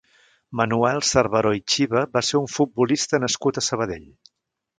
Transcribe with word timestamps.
Manuel 0.61 1.01
Cerveró 1.09 1.51
i 1.57 1.61
Chiva 1.73 2.03
va 2.17 2.25
ser 2.31 2.41
un 2.41 2.49
futbolista 2.55 3.21
nascut 3.27 3.61
a 3.61 3.65
Sabadell. 3.69 4.11